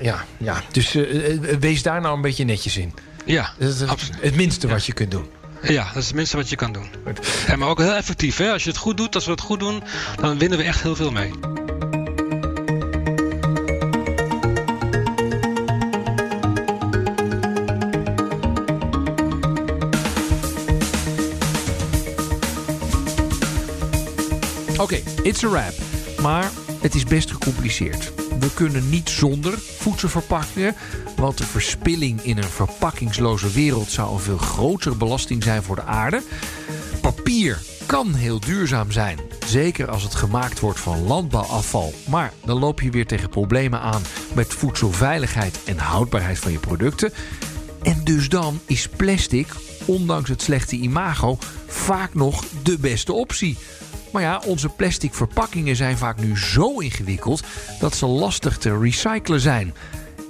[0.00, 0.62] ja, ja.
[0.72, 2.94] dus uh, wees daar nou een beetje netjes in.
[3.24, 5.26] Ja, dat is het, het minste wat je kunt doen.
[5.62, 6.88] Ja, dat is het minste wat je kan doen.
[7.46, 8.36] En maar ook heel effectief.
[8.36, 8.52] Hè?
[8.52, 9.82] Als je het goed doet, als we het goed doen,
[10.20, 11.30] dan winnen we echt heel veel mee.
[24.78, 25.74] Oké, it's a wrap.
[26.20, 28.12] Maar het is best gecompliceerd.
[28.40, 30.74] We kunnen niet zonder voedselverpakkingen,
[31.24, 35.82] want de verspilling in een verpakkingsloze wereld zou een veel grotere belasting zijn voor de
[35.82, 36.22] aarde.
[37.00, 41.92] Papier kan heel duurzaam zijn, zeker als het gemaakt wordt van landbouwafval.
[42.08, 44.02] Maar dan loop je weer tegen problemen aan
[44.34, 47.12] met voedselveiligheid en houdbaarheid van je producten.
[47.82, 49.46] En dus dan is plastic,
[49.84, 53.58] ondanks het slechte imago, vaak nog de beste optie.
[54.12, 57.42] Maar ja, onze plastic verpakkingen zijn vaak nu zo ingewikkeld
[57.80, 59.74] dat ze lastig te recyclen zijn.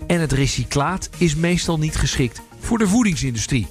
[0.06, 3.66] En het recyclaat is meestal niet geschikt voor de voedingsindustrie.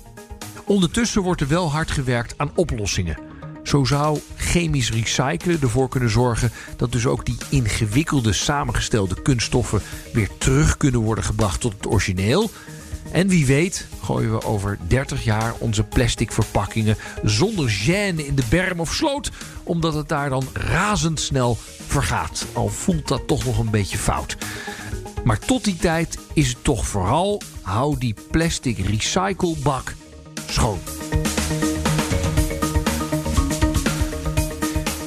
[0.66, 3.18] Ondertussen wordt er wel hard gewerkt aan oplossingen.
[3.64, 9.82] Zo zou chemisch recyclen ervoor kunnen zorgen dat dus ook die ingewikkelde samengestelde kunststoffen
[10.14, 12.52] weer terug kunnen worden gebracht tot het origineel.
[13.12, 18.44] En wie weet gooien we over 30 jaar onze plastic verpakkingen zonder gêne in de
[18.50, 19.32] berm of sloot,
[19.64, 21.58] omdat het daar dan razendsnel
[21.88, 22.46] vergaat.
[22.54, 24.38] Al voelt dat toch nog een beetje fout.
[25.24, 29.95] Maar tot die tijd is het toch vooral hou die plastic recyclebak
[30.47, 30.80] schoon.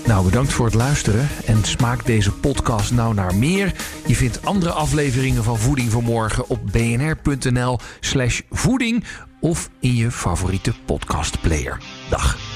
[0.07, 3.75] Nou, bedankt voor het luisteren en smaakt deze podcast nou naar meer?
[4.07, 9.05] Je vindt andere afleveringen van Voeding voor Morgen op bnr.nl/slash voeding
[9.41, 11.79] of in je favoriete podcastplayer.
[12.11, 12.56] Dag.